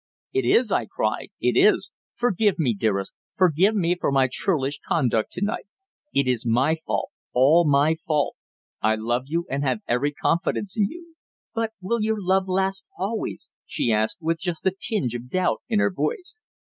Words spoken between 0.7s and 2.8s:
I cried. "It is. Forgive me,